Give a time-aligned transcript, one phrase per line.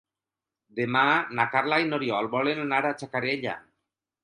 [0.79, 1.03] Demà
[1.41, 3.57] na Carla i n'Oriol volen anar a Xacarella.